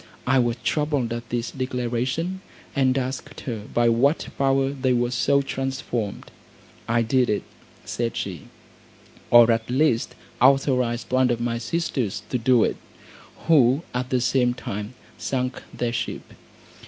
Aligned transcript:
I 0.25 0.39
was 0.39 0.55
troubled 0.63 1.13
at 1.13 1.29
this 1.29 1.51
declaration, 1.51 2.41
and 2.75 2.97
asked 2.97 3.41
her 3.41 3.65
by 3.71 3.87
what 3.87 4.29
power 4.35 4.71
they 4.71 4.93
were 4.93 5.11
so 5.11 5.43
transformed. 5.43 6.31
"I 6.87 7.03
did 7.03 7.29
it," 7.29 7.43
said 7.85 8.17
she, 8.17 8.47
"or 9.29 9.51
at 9.51 9.69
least 9.69 10.15
authorised 10.41 11.11
one 11.11 11.29
of 11.29 11.39
my 11.39 11.59
sisters 11.59 12.23
to 12.31 12.39
do 12.39 12.63
it, 12.63 12.77
who 13.45 13.83
at 13.93 14.09
the 14.09 14.21
same 14.21 14.55
time 14.55 14.95
sunk 15.19 15.61
their 15.71 15.93
ship. 15.93 16.33